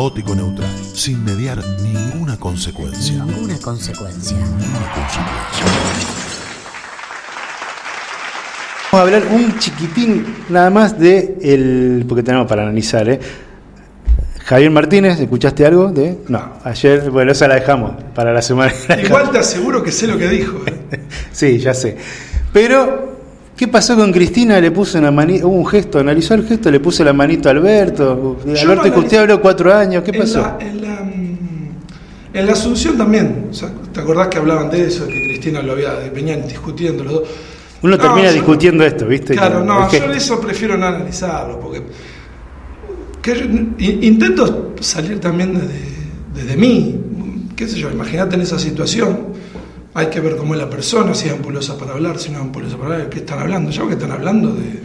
[0.00, 3.22] caótico neutral, sin mediar ninguna consecuencia.
[3.22, 4.34] Ninguna consecuencia.
[8.90, 12.06] Vamos a hablar un chiquitín nada más de el.
[12.08, 13.20] porque tenemos para analizar, ¿eh?
[14.46, 15.92] Javier Martínez, ¿escuchaste algo?
[15.92, 18.72] de No, ayer, bueno, esa la dejamos para la semana.
[19.04, 20.62] Igual te aseguro que sé lo que dijo.
[20.66, 21.00] ¿eh?
[21.30, 21.98] sí, ya sé.
[22.54, 23.19] Pero,
[23.60, 24.58] ¿qué pasó con Cristina?
[24.58, 27.52] Le puso una manito, hubo un gesto, analizó el gesto, le puso la manito a
[27.52, 28.38] Alberto.
[28.42, 30.56] Alberto, y usted habló cuatro años, ¿qué pasó?
[30.58, 31.00] En la,
[32.32, 33.50] en la, Asunción también,
[33.92, 37.22] ¿te acordás que hablaban de eso, que Cristina lo había, venían discutiendo los dos?
[37.82, 39.34] Uno termina discutiendo esto, ¿viste?
[39.34, 41.82] Claro, no, yo eso prefiero no analizarlo, porque
[43.78, 45.60] intento salir también
[46.34, 46.98] desde, mí,
[47.54, 49.34] qué sé yo, imagínate en esa situación,
[49.94, 52.44] hay que ver cómo es la persona, si es ampulosa para hablar, si no es
[52.44, 53.70] ampulosa para hablar, ¿qué están hablando?
[53.70, 54.80] Ya que están hablando de,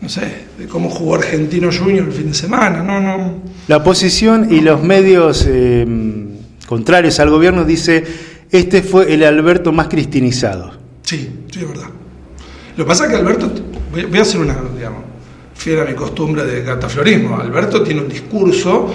[0.00, 3.42] no sé, de cómo jugó Argentino Junior el fin de semana, no, no.
[3.68, 5.86] La oposición y los medios eh,
[6.66, 8.04] contrarios al gobierno dice,
[8.50, 10.72] este fue el Alberto más cristinizado.
[11.02, 11.88] Sí, sí, es verdad.
[12.76, 13.50] Lo que pasa es que Alberto,
[13.92, 15.02] voy a hacer una, digamos,
[15.54, 17.38] fiel a mi costumbre de cataflorismo.
[17.38, 18.92] Alberto tiene un discurso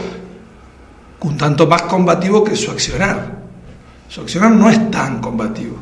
[1.20, 3.47] un tanto más combativo que su accionar.
[4.08, 5.78] Su accionar no es tan combativo.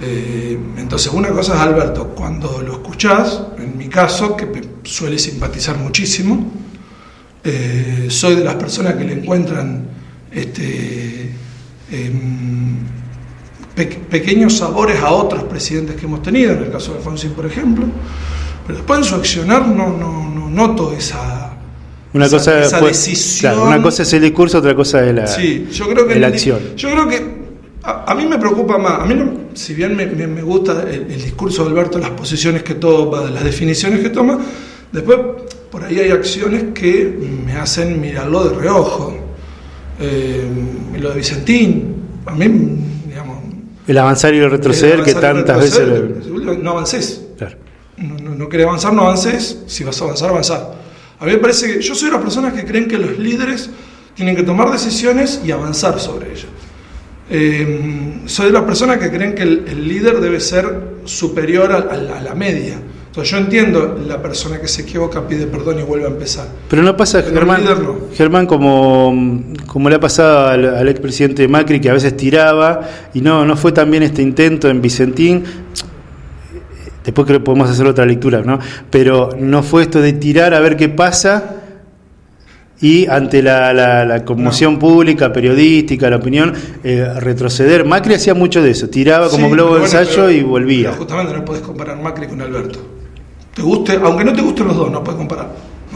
[0.00, 4.46] Eh, entonces, una cosa es Alberto, cuando lo escuchás, en mi caso, que
[4.84, 6.52] suele simpatizar muchísimo,
[7.42, 9.88] eh, soy de las personas que le encuentran
[10.30, 11.32] este,
[11.90, 12.76] em,
[14.10, 17.86] pequeños sabores a otros presidentes que hemos tenido, en el caso de Alfonsín, por ejemplo.
[18.66, 21.37] Pero después en su accionar no, no, no noto esa,
[22.12, 23.58] una cosa, decisión.
[23.58, 26.58] una cosa es el discurso, otra cosa es la, sí, yo creo que la acción.
[26.76, 27.38] Yo creo que
[27.82, 29.14] a, mí me preocupa más, a mí
[29.54, 34.00] si bien me, me, gusta el, discurso de Alberto, las posiciones que toma, las definiciones
[34.00, 34.38] que toma,
[34.92, 35.18] después
[35.70, 37.04] por ahí hay acciones que
[37.44, 39.16] me hacen mirarlo de reojo.
[40.00, 40.48] Eh,
[40.98, 42.46] lo de Vicentín, a mí,
[43.06, 43.38] digamos...
[43.86, 45.88] El avanzar y el retroceder que tantas veces...
[46.62, 47.22] No avances.
[47.36, 47.56] Claro
[47.98, 50.74] no, no, querés avanzar, no avances, si vas a avanzar, avanzar.
[51.20, 53.70] A mí me parece que yo soy de las personas que creen que los líderes
[54.14, 56.46] tienen que tomar decisiones y avanzar sobre ellas.
[57.30, 62.34] Eh, soy de las personas que creen que el, líder debe ser superior a, la,
[62.34, 62.80] media.
[63.06, 66.46] Entonces yo entiendo la persona que se equivoca, pide perdón y vuelve a empezar.
[66.70, 67.62] Pero no pasa, Germán,
[68.14, 73.20] Germán como, como le ha pasado al, al expresidente Macri, que a veces tiraba, y
[73.20, 75.44] no, no fue también este intento en Vicentín
[77.08, 78.58] Después creo que podemos hacer otra lectura, ¿no?
[78.90, 81.56] Pero no fue esto de tirar a ver qué pasa
[82.82, 86.52] y ante la, conmoción pública, periodística, la opinión,
[86.84, 87.86] eh, retroceder.
[87.86, 90.92] Macri hacía mucho de eso, tiraba como globo de ensayo y volvía.
[90.92, 92.78] justamente no puedes comparar Macri con Alberto.
[93.54, 95.48] Te guste, aunque no te gusten los dos, no puedes comparar.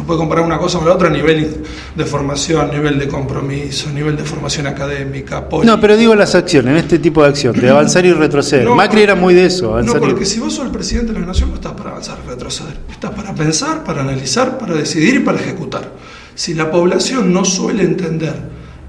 [0.02, 1.62] No puede comparar una cosa con la otra a nivel
[1.94, 5.46] de formación, nivel de compromiso, nivel de formación académica.
[5.62, 8.68] No, pero digo las acciones, en este tipo de acción, de avanzar y retroceder.
[8.68, 9.80] Macri era muy de eso.
[9.80, 12.28] no, porque si vos sos el presidente de la nación, no estás para avanzar y
[12.28, 12.78] retroceder.
[12.90, 15.92] Estás para pensar, para analizar, para decidir y para ejecutar.
[16.34, 18.34] Si la población no suele entender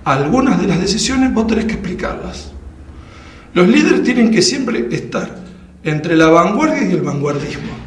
[0.06, 2.53] algunas de las decisiones, vos tenés que explicarlas.
[3.53, 5.30] Los líderes tienen que siempre estar
[5.84, 7.82] entre la vanguardia y el vanguardismo.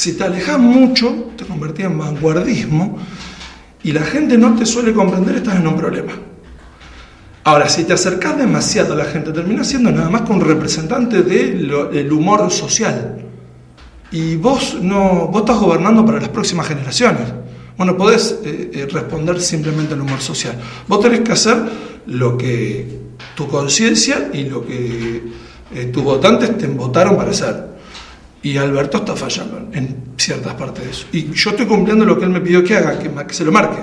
[0.00, 2.96] Si te alejas mucho, te convertís en vanguardismo
[3.82, 6.12] y la gente no te suele comprender, estás en un problema.
[7.44, 11.22] Ahora, si te acercas demasiado a la gente, terminas siendo nada más que un representante
[11.22, 13.18] del humor social.
[14.10, 17.34] Y vos no, vos estás gobernando para las próximas generaciones.
[17.76, 20.54] Vos no podés eh, eh, responder simplemente al humor social.
[20.88, 21.58] Vos tenés que hacer
[22.06, 23.00] lo que
[23.34, 25.24] tu conciencia y lo que
[25.74, 27.69] eh, tus votantes te votaron para hacer.
[28.42, 31.06] Y Alberto está fallando en ciertas partes de eso.
[31.12, 33.78] Y yo estoy cumpliendo lo que él me pidió que haga, que, se lo marque.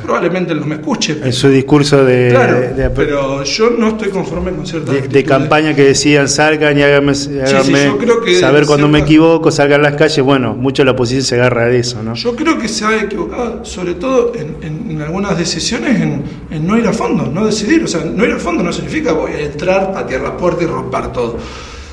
[0.00, 1.18] Probablemente él no me escuche.
[1.24, 5.08] En su discurso de, claro, Pero yo no estoy conforme con ciertas.
[5.08, 10.20] De, campaña que decían salgan y háganme, saber cuando me equivoco, salgan a las calles.
[10.22, 12.14] Bueno, mucho la oposición se agarra de eso, ¿no?
[12.14, 16.92] Yo creo que se ha equivocado, sobre todo en, algunas decisiones, en, no ir a
[16.92, 17.82] fondo, no decidir.
[17.82, 20.66] O sea, no ir a fondo no significa voy a entrar, patear la puerta y
[20.66, 21.38] romper todo.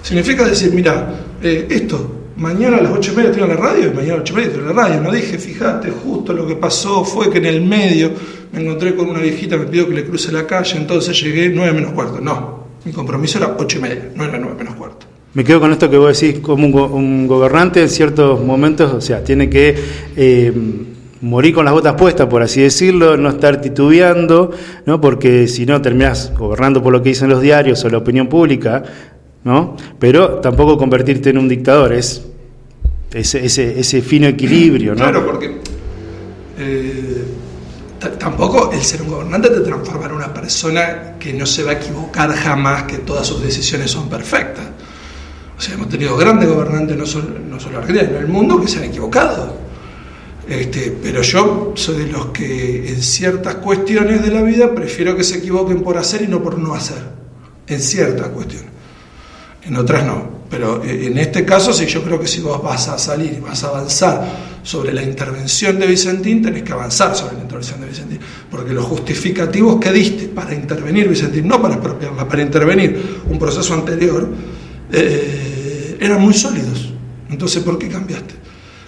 [0.04, 3.94] Significa decir, mira, eh, esto, mañana a las ocho y media en la radio y
[3.94, 5.02] mañana a las ocho y media en la radio.
[5.02, 8.12] No dije, fíjate, justo lo que pasó fue que en el medio
[8.52, 11.72] me encontré con una viejita, me pidió que le cruce la calle, entonces llegué nueve
[11.72, 12.20] menos cuarto.
[12.20, 15.06] No, mi compromiso era ocho y media, no era nueve menos cuarto.
[15.34, 19.24] Me quedo con esto que vos decís, como un, gobernante en ciertos momentos, o sea,
[19.24, 19.76] tiene que
[20.18, 20.54] eh,
[21.22, 24.52] morir con las botas puestas, por así decirlo, no estar titubeando,
[24.86, 25.00] ¿no?
[25.00, 28.84] porque si no terminás gobernando por lo que dicen los diarios o la opinión pública,
[29.44, 29.76] ¿no?
[30.00, 32.24] Pero tampoco convertirte en un dictador, es
[33.14, 35.04] ese, ese, ese fino equilibrio, ¿no?
[35.04, 35.60] Claro, porque
[36.58, 37.24] eh,
[38.18, 41.74] tampoco el ser un gobernante te transforma en una persona que no se va a
[41.76, 44.66] equivocar jamás, que todas sus decisiones son perfectas.
[45.58, 48.60] O sea, hemos tenido grandes gobernantes, no solo, no solo Argentina, sino en el mundo,
[48.60, 49.56] que se han equivocado.
[50.48, 55.24] Este, pero yo soy de los que en ciertas cuestiones de la vida prefiero que
[55.24, 57.02] se equivoquen por hacer y no por no hacer.
[57.68, 58.73] En ciertas cuestiones.
[59.66, 60.44] En otras no.
[60.50, 63.40] Pero eh, en este caso sí, yo creo que si vos vas a salir y
[63.40, 64.24] vas a avanzar
[64.62, 68.20] sobre la intervención de Vicentín, tenés que avanzar sobre la intervención de Vicentín.
[68.52, 73.74] Porque los justificativos que diste para intervenir Vicentín, no para expropiarla, para intervenir un proceso
[73.74, 74.30] anterior,
[74.92, 76.94] eh, eran muy sólidos.
[77.30, 78.36] Entonces, ¿por qué cambiaste?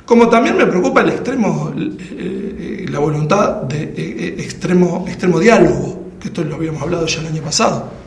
[0.06, 6.44] Como también me preocupa el extremo, eh, la voluntad de extremo, extremo diálogo, que esto
[6.44, 8.05] lo habíamos hablado ya el año pasado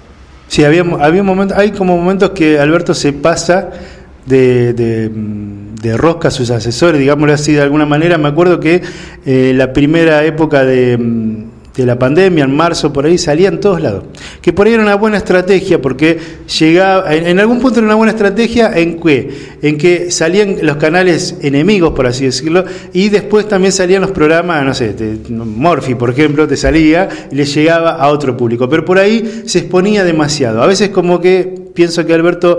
[0.48, 3.70] Sí, había, había momentos, hay como momentos que Alberto se pasa
[4.26, 8.18] de, de, rosca a sus asesores, digámoslo así de alguna manera.
[8.18, 8.82] Me acuerdo que
[9.24, 11.46] eh, la primera época de,
[11.82, 14.04] de la pandemia, en marzo, por ahí salía en todos lados.
[14.42, 16.18] Que por ahí era una buena estrategia, porque
[16.58, 19.30] llegaba, en, algún punto era una buena estrategia en que,
[19.62, 24.64] en que salían los canales enemigos, por así decirlo, y después también salían los programas,
[24.64, 24.92] no sé,
[25.30, 28.68] Morphy, por ejemplo, te salía y le llegaba a otro público.
[28.68, 30.62] Pero por ahí se exponía demasiado.
[30.62, 32.58] A veces como que pienso que Alberto...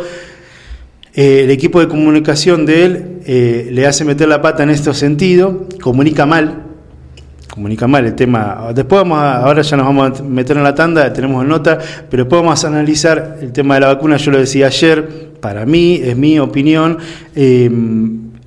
[1.15, 4.93] Eh, el equipo de comunicación de él eh, le hace meter la pata en este
[4.93, 6.68] sentido, comunica mal,
[7.49, 8.69] comunica mal el tema.
[8.73, 11.77] Después vamos a, ahora ya nos vamos a meter en la tanda, tenemos nota,
[12.09, 14.17] pero después vamos a analizar el tema de la vacuna.
[14.17, 16.97] Yo lo decía ayer, para mí, es mi opinión,
[17.35, 17.69] eh,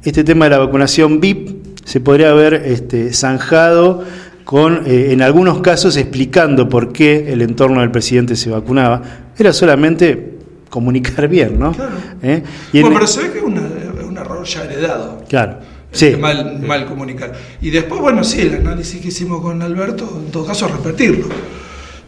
[0.04, 4.04] este tema de la vacunación VIP se podría haber este, zanjado
[4.44, 9.02] con, eh, en algunos casos, explicando por qué el entorno del presidente se vacunaba.
[9.36, 10.38] Era solamente
[10.70, 11.72] comunicar bien, ¿no?
[11.72, 11.92] Claro.
[12.22, 12.42] ¿Eh?
[12.72, 15.24] bueno, pero se ve que es un error ya heredado.
[15.28, 15.71] Claro.
[15.92, 16.16] Sí.
[16.16, 17.32] Mal, mal comunicar.
[17.60, 21.28] Y después, bueno, sí, el análisis que hicimos con Alberto, en todo caso, repetirlo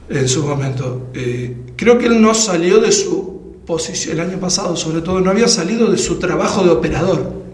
[0.08, 1.10] en su momento.
[1.14, 3.34] Eh, creo que él no salió de su
[3.66, 7.44] posición, el año pasado sobre todo, no había salido de su trabajo de operador.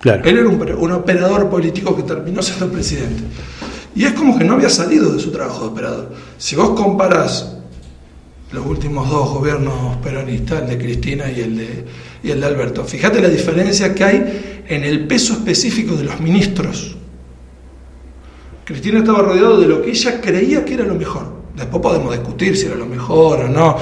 [0.00, 0.22] Claro.
[0.24, 3.24] Él era un, operador político que terminó siendo presidente.
[3.94, 6.12] Y es como que no había salido de su trabajo de operador.
[6.36, 7.57] Si vos comparas
[8.52, 11.84] los últimos dos gobiernos peronistas, el de Cristina y el de,
[12.22, 16.20] y el de Alberto, fíjate la diferencia que hay en el peso específico de los
[16.20, 16.96] ministros.
[18.64, 21.38] Cristina estaba rodeado de lo que ella creía que era lo mejor.
[21.56, 23.76] Después podemos discutir si era lo mejor o no,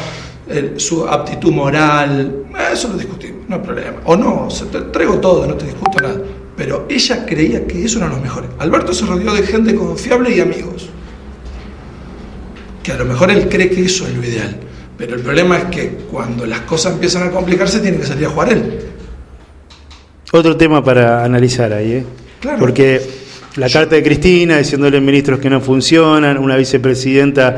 [0.77, 3.97] su aptitud moral, eso lo discutimos, no hay problema.
[4.05, 6.21] O no, se te traigo todo, no te discuto nada.
[6.57, 8.45] Pero ella creía que eso era lo mejor.
[8.59, 10.89] Alberto se rodeó de gente confiable y amigos.
[12.87, 14.57] Que a lo mejor él cree que eso es lo ideal.
[14.97, 18.31] Pero el problema es que cuando las cosas empiezan a complicarse, tiene que salir a
[18.31, 18.79] jugar él.
[20.31, 22.05] Otro tema para analizar ahí, ¿eh?
[22.61, 23.03] Porque
[23.57, 27.57] la carta de Cristina diciéndole ministros que no funcionan, una vicepresidenta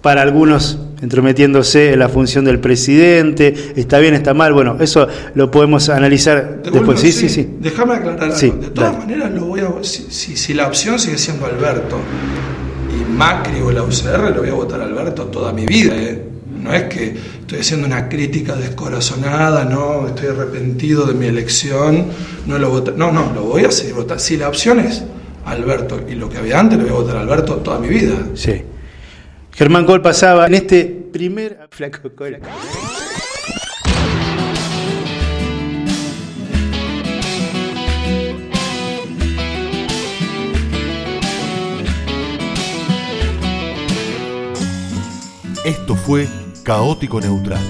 [0.00, 5.50] para algunos entrometiéndose en la función del presidente, está bien, está mal, bueno, eso lo
[5.50, 7.00] podemos analizar después.
[7.00, 7.50] Sí, sí, sí.
[7.60, 8.56] Déjame aclarar algo.
[8.56, 11.98] de todas maneras, lo voy a, si, si, la opción sigue siendo Alberto
[13.22, 15.94] Macri o la UCR, lo voy a votar a Alberto toda mi vida.
[15.94, 16.20] ¿eh?
[16.60, 22.06] No es que estoy haciendo una crítica descorazonada, no, estoy arrepentido de mi elección,
[22.46, 24.20] no lo No, no, lo voy a seguir votando.
[24.20, 25.04] Si la opción es
[25.44, 28.16] Alberto y lo que había antes, lo voy a votar a Alberto toda mi vida.
[28.34, 28.62] Sí.
[29.52, 31.68] Germán Col pasaba en este primer.
[31.70, 32.40] Flaco Col.
[45.64, 46.28] Esto fue
[46.64, 47.62] caótico neutral,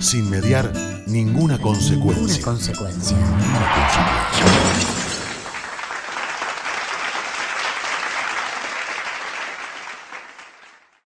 [0.00, 0.70] sin mediar
[1.06, 2.26] ninguna consecuencia.
[2.26, 3.16] Ninguna consecuencia.